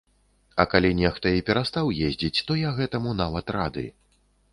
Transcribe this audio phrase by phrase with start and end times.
[0.61, 3.85] А калі нехта і перастаў ездзіць, то я гэтаму нават рады.